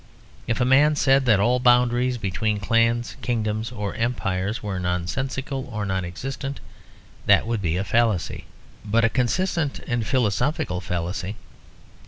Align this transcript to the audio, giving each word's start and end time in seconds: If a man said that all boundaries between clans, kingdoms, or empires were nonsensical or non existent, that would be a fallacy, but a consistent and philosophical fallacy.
If 0.47 0.59
a 0.59 0.65
man 0.65 0.95
said 0.95 1.25
that 1.27 1.39
all 1.39 1.59
boundaries 1.59 2.17
between 2.17 2.59
clans, 2.59 3.17
kingdoms, 3.21 3.71
or 3.71 3.93
empires 3.93 4.63
were 4.63 4.79
nonsensical 4.79 5.69
or 5.71 5.85
non 5.85 6.03
existent, 6.03 6.59
that 7.27 7.45
would 7.45 7.61
be 7.61 7.77
a 7.77 7.83
fallacy, 7.83 8.45
but 8.83 9.05
a 9.05 9.09
consistent 9.09 9.77
and 9.85 10.03
philosophical 10.03 10.81
fallacy. 10.81 11.35